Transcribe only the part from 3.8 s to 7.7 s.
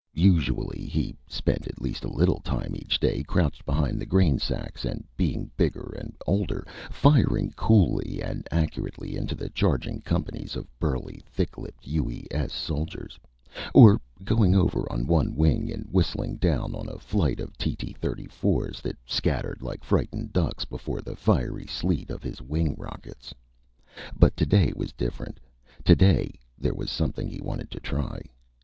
the grainsacks and being bigger and older, firing